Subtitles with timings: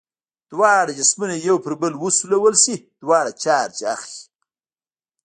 [0.51, 4.21] دواړه جسمونه یو پر بل وسولول شي دواړه چارج اخلي.